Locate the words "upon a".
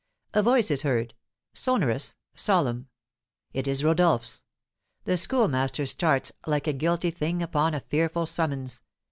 7.43-7.81